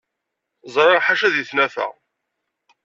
Ẓriɣ 0.73 1.01
ḥaca 1.05 1.27
di 1.33 1.43
tnafa. 1.49 1.87